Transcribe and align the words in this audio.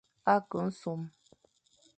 A 0.31 0.35
ke 0.49 0.59
nsom. 0.67 1.01